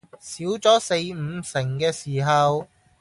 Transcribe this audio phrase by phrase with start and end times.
[0.19, 2.67] 少咗四五成嘅時候